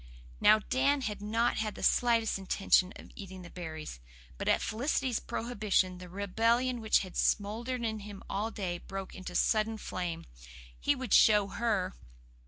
Now, 0.39 0.57
Dan 0.57 1.01
had 1.01 1.21
not 1.21 1.57
had 1.57 1.75
the 1.75 1.83
slightest 1.83 2.39
intention 2.39 2.91
of 2.95 3.11
eating 3.15 3.43
the 3.43 3.51
berries. 3.51 3.99
But 4.39 4.47
at 4.47 4.59
Felicity's 4.59 5.19
prohibition 5.19 5.99
the 5.99 6.09
rebellion 6.09 6.81
which 6.81 7.01
had 7.01 7.15
smouldered 7.15 7.83
in 7.83 7.99
him 7.99 8.23
all 8.27 8.49
day 8.49 8.79
broke 8.79 9.13
into 9.13 9.35
sudden 9.35 9.77
flame. 9.77 10.25
He 10.79 10.95
would 10.95 11.13
show 11.13 11.49
her! 11.49 11.93